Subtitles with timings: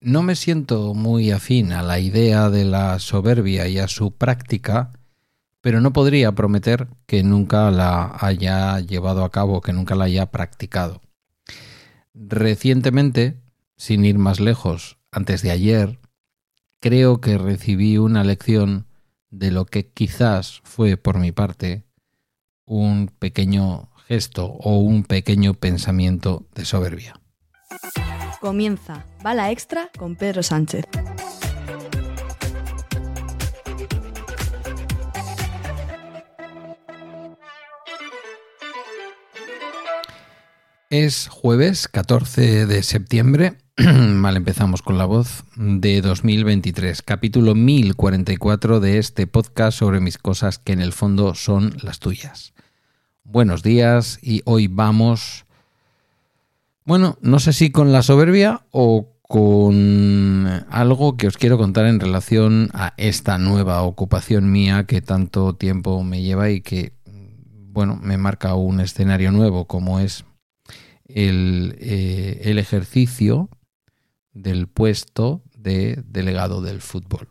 [0.00, 4.92] No me siento muy afín a la idea de la soberbia y a su práctica,
[5.60, 10.26] pero no podría prometer que nunca la haya llevado a cabo, que nunca la haya
[10.26, 11.02] practicado.
[12.14, 13.40] Recientemente,
[13.76, 15.98] sin ir más lejos, antes de ayer,
[16.78, 18.86] creo que recibí una lección
[19.30, 21.84] de lo que quizás fue por mi parte
[22.66, 27.20] un pequeño gesto o un pequeño pensamiento de soberbia.
[28.40, 30.84] Comienza Bala Extra con Pedro Sánchez.
[40.90, 48.98] Es jueves 14 de septiembre, mal empezamos con la voz, de 2023, capítulo 1044 de
[48.98, 52.54] este podcast sobre mis cosas que en el fondo son las tuyas.
[53.24, 55.44] Buenos días y hoy vamos
[56.88, 62.00] bueno, no sé si con la soberbia o con algo que os quiero contar en
[62.00, 68.16] relación a esta nueva ocupación mía que tanto tiempo me lleva y que, bueno, me
[68.16, 70.24] marca un escenario nuevo como es
[71.04, 73.50] el, eh, el ejercicio
[74.32, 77.28] del puesto de delegado del fútbol.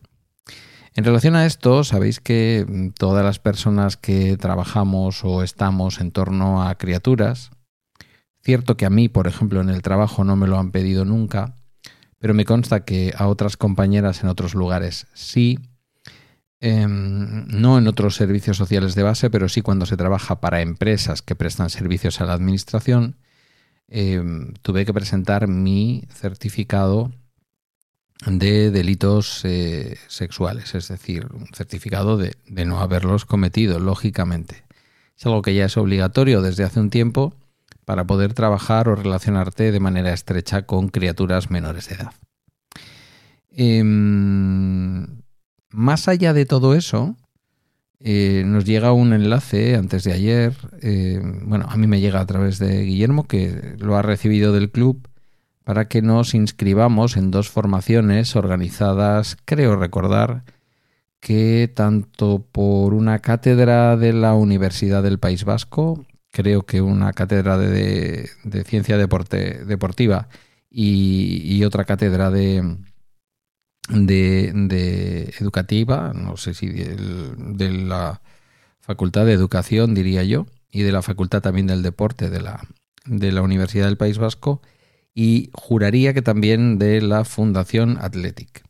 [0.94, 6.62] En relación a esto, sabéis que todas las personas que trabajamos o estamos en torno
[6.62, 7.50] a criaturas,
[8.48, 11.56] Cierto que a mí, por ejemplo, en el trabajo no me lo han pedido nunca,
[12.18, 15.60] pero me consta que a otras compañeras en otros lugares sí.
[16.62, 21.22] Em, no en otros servicios sociales de base, pero sí cuando se trabaja para empresas
[21.22, 23.18] que prestan servicios a la administración,
[23.90, 27.12] em, tuve que presentar mi certificado
[28.26, 34.64] de delitos eh, sexuales, es decir, un certificado de, de no haberlos cometido, lógicamente.
[35.18, 37.34] Es algo que ya es obligatorio desde hace un tiempo
[37.88, 42.12] para poder trabajar o relacionarte de manera estrecha con criaturas menores de edad.
[43.50, 45.22] Em,
[45.70, 47.16] más allá de todo eso,
[48.02, 52.26] eh, nos llega un enlace antes de ayer, eh, bueno, a mí me llega a
[52.26, 55.08] través de Guillermo, que lo ha recibido del club,
[55.64, 60.44] para que nos inscribamos en dos formaciones organizadas, creo recordar,
[61.22, 66.06] que tanto por una cátedra de la Universidad del País Vasco
[66.38, 68.30] creo que una cátedra de,
[68.68, 70.28] ciencia deportiva
[70.70, 72.78] y, otra cátedra de,
[73.90, 78.22] de, educativa, no sé si de, la
[78.82, 82.62] Facultad de Educación, diría yo, y de la Facultad también del Deporte de la,
[83.06, 84.62] de la Universidad del País Vasco,
[85.16, 88.64] y juraría que también de la Fundación Athletic.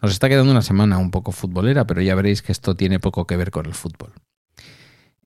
[0.00, 3.26] Nos está quedando una semana un poco futbolera, pero ya veréis que esto tiene poco
[3.26, 4.14] que ver con el fútbol.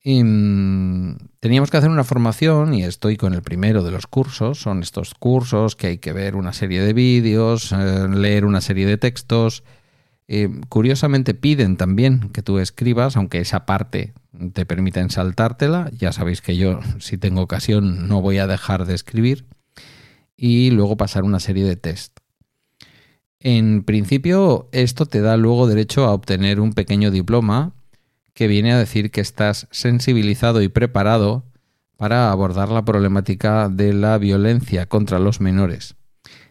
[0.04, 4.60] Mm, teníamos que hacer una formación y estoy con el primero de los cursos.
[4.60, 8.86] Son estos cursos que hay que ver una serie de vídeos, eh, leer una serie
[8.86, 9.64] de textos.
[10.28, 14.12] Eh, curiosamente piden también que tú escribas, aunque esa parte
[14.52, 15.90] te permiten saltártela.
[15.98, 19.46] Ya sabéis que yo, si tengo ocasión, no voy a dejar de escribir.
[20.36, 22.18] Y luego pasar una serie de test.
[23.40, 27.72] En principio, esto te da luego derecho a obtener un pequeño diploma
[28.34, 31.44] que viene a decir que estás sensibilizado y preparado
[31.96, 35.94] para abordar la problemática de la violencia contra los menores,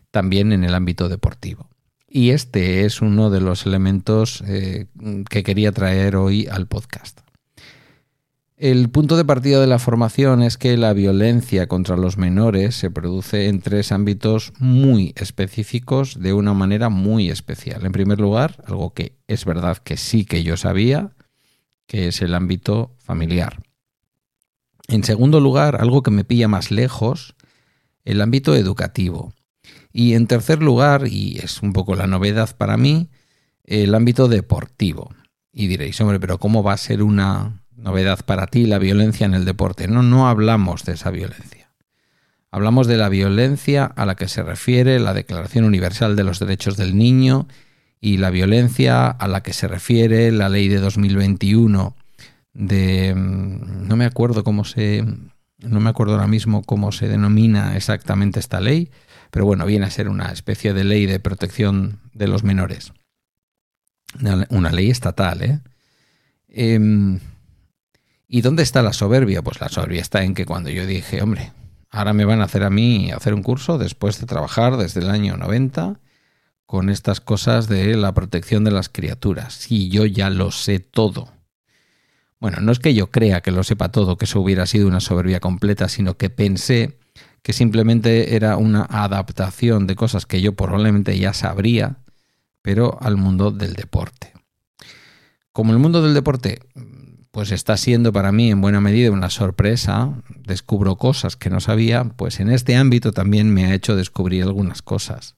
[0.10, 1.70] también en el ámbito deportivo.
[2.08, 4.88] Y este es uno de los elementos eh,
[5.30, 7.20] que quería traer hoy al podcast.
[8.56, 12.92] El punto de partida de la formación es que la violencia contra los menores se
[12.92, 17.86] produce en tres ámbitos muy específicos de una manera muy especial.
[17.86, 21.12] En primer lugar, algo que es verdad que sí que yo sabía,
[21.88, 23.64] que es el ámbito familiar.
[24.88, 27.36] En segundo lugar, algo que me pilla más lejos,
[28.04, 29.34] el ámbito educativo.
[29.92, 33.10] Y en tercer lugar, y es un poco la novedad para mí,
[33.64, 35.14] el ámbito deportivo.
[35.52, 39.34] Y diréis, hombre, pero ¿cómo va a ser una novedad para ti la violencia en
[39.34, 39.88] el deporte?
[39.88, 41.72] No, no hablamos de esa violencia.
[42.52, 46.78] Hablamos de la violencia a la que se refiere la Declaración Universal de los Derechos
[46.78, 47.48] del Niño
[48.06, 51.96] y la violencia a la que se refiere la ley de 2021
[52.52, 55.06] de mm, no me acuerdo cómo se
[55.60, 58.92] no me acuerdo ahora mismo cómo se denomina exactamente esta ley,
[59.32, 62.92] pero bueno, viene a ser una especie de ley de protección de los menores.
[64.50, 65.62] Una, ley estatal, ¿eh?
[66.50, 67.22] Em,
[68.28, 69.42] ¿Y dónde está la soberbia?
[69.42, 71.54] Pues la soberbia está en que cuando yo dije, hombre,
[71.90, 75.10] ahora me van a hacer a mí hacer un curso después de trabajar desde el
[75.10, 76.02] año 90
[76.66, 79.54] con estas cosas de la protección de las criaturas.
[79.54, 81.30] Sí, yo ya lo sé todo.
[82.40, 85.00] Bueno, no es que yo crea que lo sepa todo, que eso hubiera sido una
[85.00, 87.00] soberbia completa, sino que pensé
[87.42, 91.98] que simplemente era una adaptación de cosas que yo probablemente ya sabría,
[92.62, 94.34] pero al mundo del deporte.
[95.52, 96.60] Como el mundo del deporte
[97.34, 100.14] pues está siendo para mí en buena medida una sorpresa,
[100.46, 104.84] descubro cosas que no sabía, pues en este ámbito también me ha hecho descubrir algunas
[104.84, 105.36] cosas.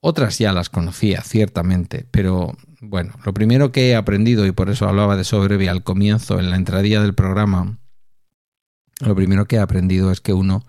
[0.00, 4.88] Otras ya las conocía, ciertamente, pero bueno, lo primero que he aprendido, y por eso
[4.88, 7.78] hablaba de sobrevivir al comienzo, en la entradilla del programa,
[9.00, 10.64] lo primero que he aprendido es que uno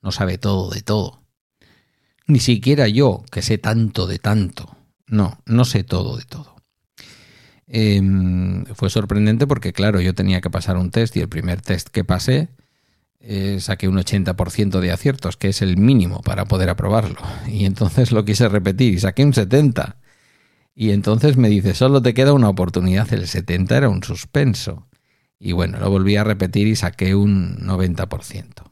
[0.00, 1.22] no sabe todo de todo.
[2.26, 4.76] Ni siquiera yo, que sé tanto de tanto.
[5.06, 6.56] No, no sé todo de todo.
[7.66, 11.88] Em, fue sorprendente porque, claro, yo tenía que pasar un test y el primer test
[11.88, 12.48] que pasé
[13.24, 17.20] eh, saqué un 80% de aciertos, que es el mínimo para poder aprobarlo.
[17.46, 19.94] Y entonces lo quise repetir y saqué un 70%.
[20.74, 24.88] Y entonces me dice, solo te queda una oportunidad, el 70 era un suspenso.
[25.38, 28.64] Y bueno, lo volví a repetir y saqué un 90%.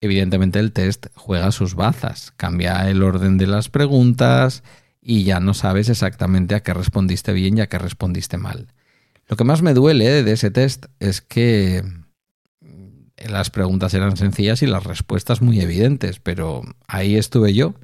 [0.00, 4.62] Evidentemente el test juega sus bazas, cambia el orden de las preguntas,
[5.00, 8.68] y ya no sabes exactamente a qué respondiste bien y a qué respondiste mal.
[9.26, 11.82] Lo que más me duele de ese test es que
[13.28, 17.74] las preguntas eran sencillas y las respuestas muy evidentes, pero ahí estuve yo,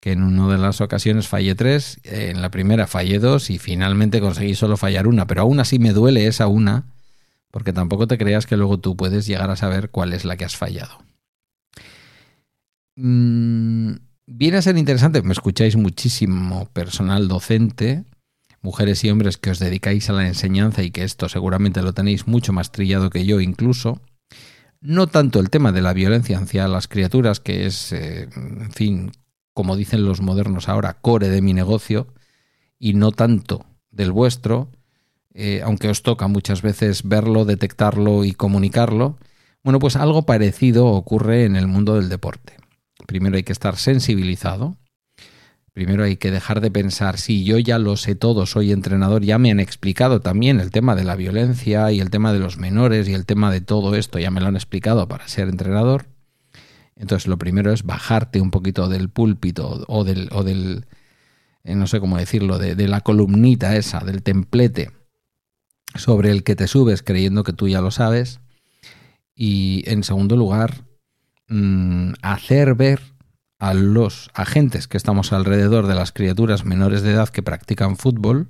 [0.00, 4.20] que en una de las ocasiones fallé tres, en la primera fallé dos y finalmente
[4.20, 6.86] conseguí solo fallar una, pero aún así me duele esa una,
[7.50, 10.44] porque tampoco te creas que luego tú puedes llegar a saber cuál es la que
[10.44, 10.98] has fallado.
[12.96, 13.94] Mm,
[14.26, 18.04] Viene a ser interesante, me escucháis muchísimo personal docente,
[18.62, 22.26] mujeres y hombres que os dedicáis a la enseñanza y que esto seguramente lo tenéis
[22.28, 24.00] mucho más trillado que yo incluso.
[24.82, 29.12] No tanto el tema de la violencia hacia las criaturas, que es, eh, en fin,
[29.54, 32.08] como dicen los modernos ahora, core de mi negocio,
[32.80, 34.70] y no tanto del vuestro,
[35.34, 39.18] eh, aunque os toca muchas veces verlo, detectarlo y comunicarlo.
[39.62, 42.56] Bueno, pues algo parecido ocurre en el mundo del deporte.
[43.06, 44.78] Primero hay que estar sensibilizado.
[45.72, 49.38] Primero hay que dejar de pensar, si yo ya lo sé todo, soy entrenador, ya
[49.38, 53.08] me han explicado también el tema de la violencia y el tema de los menores
[53.08, 56.06] y el tema de todo esto, ya me lo han explicado para ser entrenador.
[56.94, 60.84] Entonces lo primero es bajarte un poquito del púlpito o del, o del
[61.64, 64.90] eh, no sé cómo decirlo, de, de la columnita esa, del templete
[65.94, 68.40] sobre el que te subes creyendo que tú ya lo sabes.
[69.34, 70.84] Y en segundo lugar,
[71.54, 73.11] Mm, hacer ver
[73.62, 78.48] a los agentes que estamos alrededor de las criaturas menores de edad que practican fútbol,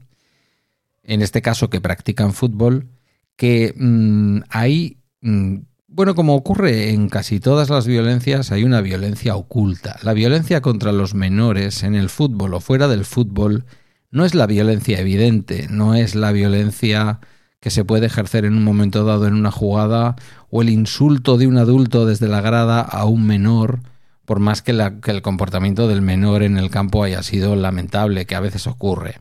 [1.03, 2.89] en este caso que practican fútbol,
[3.37, 5.57] que mm, hay, mm,
[5.89, 9.99] bueno, como ocurre en casi todas las violencias, hay una violencia oculta.
[10.03, 13.67] La violencia contra los menores en el fútbol o fuera del fútbol
[14.11, 17.21] no es la violencia evidente, no es la violencia
[17.61, 20.17] que se puede ejercer en un momento dado en una jugada
[20.49, 23.92] o el insulto de un adulto desde la grada a un menor,
[24.25, 28.41] por más que, el comportamiento del menor en el campo haya sido lamentable, que a
[28.41, 29.21] veces ocurre.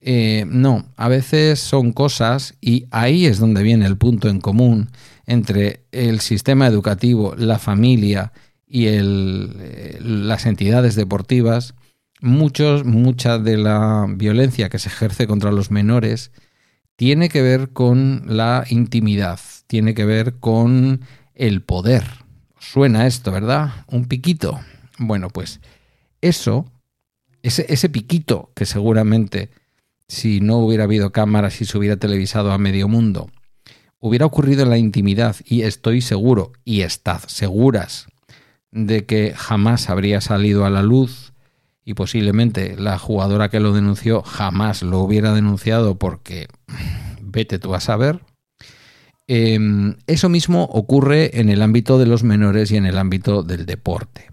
[0.00, 4.90] Eh, no, a veces son cosas y ahí es donde viene el punto en común
[5.26, 8.32] entre el sistema educativo, la familia
[8.66, 11.74] y eh, las entidades deportivas.
[12.20, 16.30] Muchos, mucha de la violencia que se ejerce contra los menores
[16.96, 21.02] tiene que ver con la intimidad, tiene que ver con
[21.34, 22.27] el poder.
[22.70, 23.86] Suena esto, ¿verdad?
[23.86, 24.60] Un piquito.
[24.98, 25.60] Bueno, pues
[26.20, 26.70] eso,
[27.42, 29.48] ese, ese piquito que seguramente
[30.06, 33.30] si no hubiera habido cámaras y se hubiera televisado a medio mundo,
[34.00, 38.08] hubiera ocurrido en la intimidad y estoy seguro, y estad seguras,
[38.70, 41.32] de que jamás habría salido a la luz
[41.86, 46.48] y posiblemente la jugadora que lo denunció jamás lo hubiera denunciado porque
[47.22, 48.20] vete tú a saber.
[49.30, 53.66] Em, eso mismo ocurre en el ámbito de los menores y en el ámbito del
[53.66, 54.30] deporte.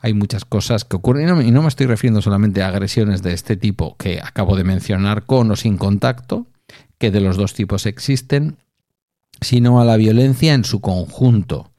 [0.00, 3.56] Hay muchas cosas que ocurren, y no, me estoy refiriendo solamente a agresiones de este
[3.56, 6.46] tipo que acabo de mencionar, con o sin contacto,
[6.98, 8.58] que de los dos tipos existen,
[9.40, 11.72] sino a la violencia en su conjunto.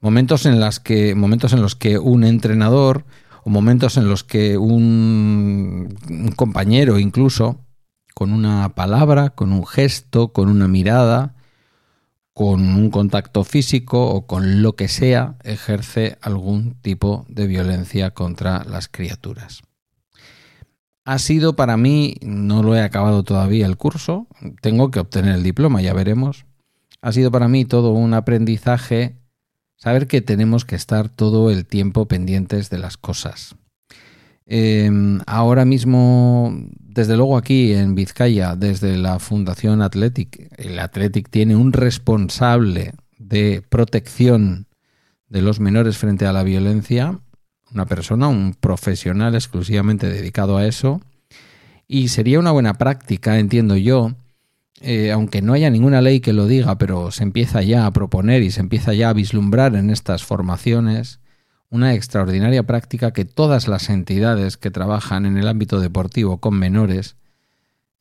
[0.00, 3.04] Momentos en, los que un entrenador
[3.44, 5.96] o momentos en los que un,
[6.34, 7.60] compañero incluso,
[8.12, 11.36] con una palabra, con un gesto, con una mirada,
[12.34, 18.64] con un contacto físico o con lo que sea, ejerce algún tipo de violencia contra
[18.64, 19.62] las criaturas.
[21.04, 24.28] Ha sido para mí, no lo he acabado todavía el curso,
[24.60, 26.46] tengo que obtener el diploma, ya veremos.
[27.00, 29.22] Ha sido para mí todo un aprendizaje
[29.82, 33.56] Saber que tenemos que estar todo el tiempo pendientes de las cosas.
[34.46, 41.56] Em, ahora mismo, desde luego aquí en Vizcaya, desde la Fundación Athletic, el Athletic tiene
[41.56, 44.66] un responsable de protección
[45.28, 47.20] de los menores frente a la violencia,
[47.72, 51.00] una persona, un profesional exclusivamente dedicado a eso,
[51.88, 54.12] y sería una buena práctica, entiendo yo,
[54.80, 58.42] eh, aunque no haya ninguna ley que lo diga, pero se empieza ya a proponer
[58.42, 61.20] y se empieza ya a vislumbrar en estas formaciones,
[61.72, 67.16] una extraordinaria práctica que todas las entidades que trabajan en el ámbito deportivo con menores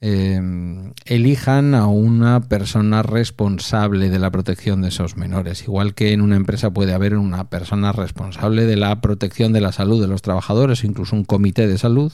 [0.03, 5.61] Em, elijan a una persona responsable de la protección de esos menores.
[5.61, 9.71] Igual que en una empresa puede haber una persona responsable de la protección de la
[9.71, 12.11] salud de los trabajadores, incluso un comité de salud,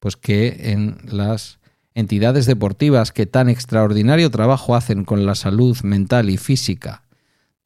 [0.00, 1.60] pues que en las
[1.94, 7.04] entidades deportivas que tan extraordinario trabajo hacen con la salud mental y física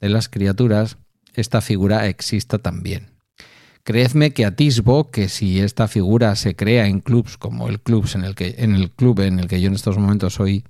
[0.01, 0.99] de las criaturas,
[1.41, 3.09] esta figura exista también.
[3.83, 8.25] Creedme que atisbo que si esta figura se crea en clubs como el club en
[8.25, 10.65] el que, en el club en el que yo en estos momentos soy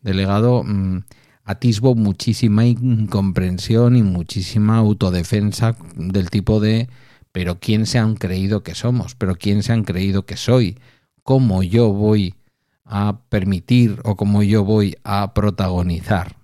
[0.00, 1.02] delegado, mm,
[1.44, 6.88] atisbo muchísima incomprensión y muchísima autodefensa del tipo de
[7.32, 10.78] pero quién se han creído que somos, pero quién se han creído que soy,
[11.22, 12.34] cómo yo voy
[12.84, 16.36] a permitir o cómo yo voy a protagonizar.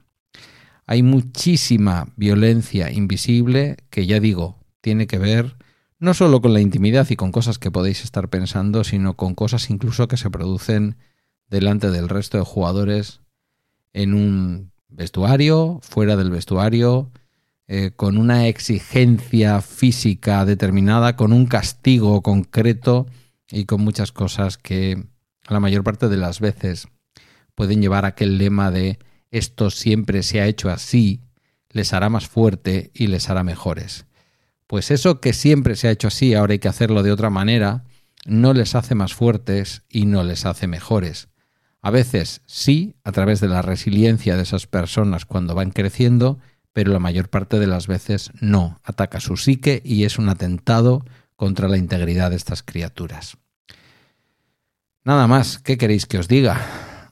[0.91, 5.59] Hay muchísima violencia invisible que ya digo, tiene que ver
[5.99, 9.69] no solo con la intimidad y con cosas que podéis estar pensando, sino con cosas
[9.69, 10.97] incluso que se producen
[11.51, 13.21] delante del resto de jugadores
[13.93, 17.11] en un vestuario, fuera del vestuario,
[17.67, 23.07] eh, con una exigencia física determinada, con un castigo concreto
[23.51, 25.05] y con muchas cosas que
[25.51, 26.89] la mayor parte de las veces
[27.55, 28.99] pueden llevar a aquel lema de
[29.31, 31.23] esto siempre se ha hecho así,
[31.71, 34.07] les hará más fuerte y les hará mejores
[34.69, 37.85] pues eso que siempre se ha hecho así, ahora hay que hacerlo de otra manera,
[38.27, 41.29] no les hace más fuertes y no les hace mejores.
[41.81, 46.39] A veces sí, a través de la resiliencia de esas personas cuando van creciendo,
[46.75, 51.03] pero la mayor parte de las veces no, ataca su psique y es un atentado
[51.35, 53.39] contra la integridad de estas criaturas.
[55.03, 56.61] Nada más, ¿qué queréis que os diga?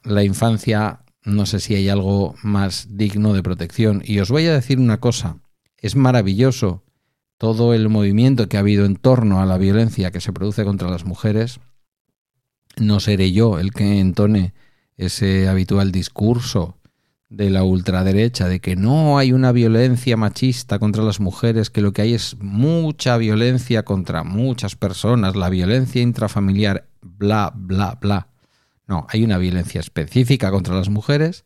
[0.03, 4.01] La infancia, no sé si hay algo más digno de protección.
[4.05, 5.37] Y os voy a decir una cosa,
[5.77, 6.83] es maravilloso
[7.37, 10.89] todo el movimiento que ha habido en torno a la violencia que se produce contra
[10.89, 11.59] las mujeres,
[12.77, 14.53] no seré yo el que entone
[14.95, 16.77] ese habitual discurso
[17.29, 21.91] de la ultraderecha de que no hay una violencia machista contra las mujeres, que lo
[21.91, 28.29] que hay es mucha violencia contra muchas personas, la violencia intrafamiliar, bla, bla, bla.
[28.87, 31.45] No, hay una violencia específica contra las mujeres.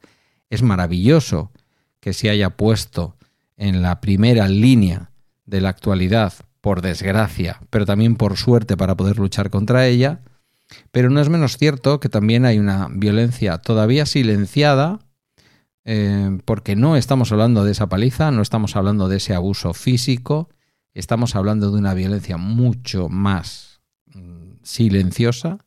[0.50, 1.52] Es maravilloso
[2.00, 3.18] que se haya puesto
[3.58, 5.12] en la primera línea
[5.46, 10.22] de la actualidad, por desgracia, pero también por suerte para poder luchar contra ella,
[10.92, 15.00] pero no es menos cierto que también hay una violencia todavía silenciada,
[15.84, 20.50] eh, porque no estamos hablando de esa paliza, no estamos hablando de ese abuso físico,
[20.94, 23.82] estamos hablando de una violencia mucho más
[24.14, 25.58] mm, silenciosa,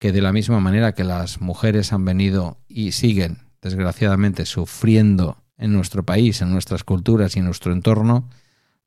[0.00, 5.74] que de la misma manera que las mujeres han venido y siguen, desgraciadamente, sufriendo en
[5.74, 8.30] nuestro país, en nuestras culturas y en nuestro entorno,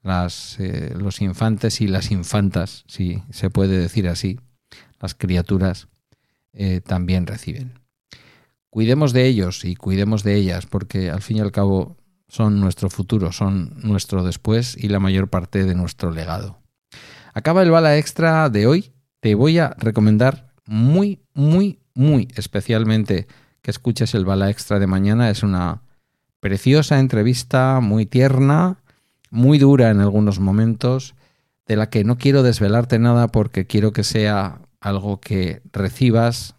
[0.01, 4.39] las, eh, los infantes y las infantas, si se puede decir así,
[4.99, 5.87] las criaturas,
[6.51, 7.79] eh, también reciben.
[8.71, 11.95] Cuidemos de ellos y cuidemos de ellas, porque al fin y al cabo
[12.27, 16.59] son nuestro futuro, son nuestro después y la mayor parte de nuestro legado.
[17.35, 18.93] Acaba el bala extra de hoy.
[19.19, 23.27] Te voy a recomendar muy, muy, muy especialmente
[23.61, 25.29] que escuches el bala extra de mañana.
[25.29, 25.81] Es una
[26.39, 28.77] preciosa entrevista, muy tierna,
[29.29, 31.15] muy dura en algunos momentos,
[31.65, 36.55] de la que no quiero desvelarte nada porque quiero que sea algo que recibas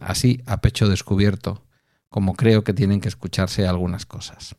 [0.00, 1.62] así a pecho descubierto,
[2.08, 4.56] como creo que tienen que escucharse algunas cosas.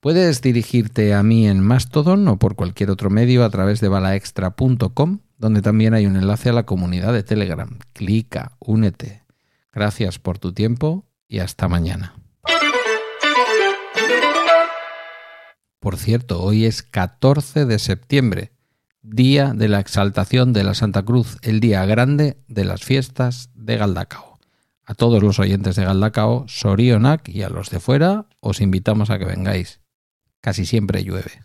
[0.00, 5.20] Puedes dirigirte a mí en Mastodon o por cualquier otro medio a través de balaextra.com,
[5.38, 7.78] donde también hay un enlace a la comunidad de Telegram.
[7.92, 9.22] Clica, únete.
[9.72, 12.14] Gracias por tu tiempo y hasta mañana.
[15.80, 18.52] Por cierto, hoy es 14 de septiembre,
[19.00, 23.76] día de la exaltación de la Santa Cruz, el día grande de las fiestas de
[23.76, 24.38] Galdacao.
[24.84, 29.18] A todos los oyentes de Galdacao, Sorionac y a los de fuera, os invitamos a
[29.18, 29.80] que vengáis.
[30.40, 31.42] Casi siempre llueve.